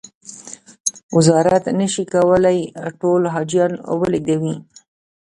وزارت 1.15 1.63
نه 1.79 1.87
شي 1.93 2.03
کولای 2.13 2.59
ټول 3.01 3.21
حاجیان 3.33 3.71
و 3.97 4.01
لېږدوي. 4.11 4.55